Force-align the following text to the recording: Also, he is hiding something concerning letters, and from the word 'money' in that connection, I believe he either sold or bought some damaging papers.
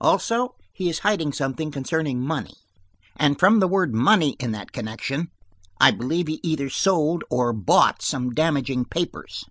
Also, 0.00 0.54
he 0.72 0.88
is 0.88 1.00
hiding 1.00 1.30
something 1.34 1.70
concerning 1.70 2.26
letters, 2.26 2.54
and 3.16 3.38
from 3.38 3.60
the 3.60 3.68
word 3.68 3.92
'money' 3.92 4.34
in 4.40 4.50
that 4.52 4.72
connection, 4.72 5.28
I 5.78 5.90
believe 5.90 6.26
he 6.26 6.40
either 6.42 6.70
sold 6.70 7.22
or 7.30 7.52
bought 7.52 8.00
some 8.00 8.30
damaging 8.30 8.86
papers. 8.86 9.44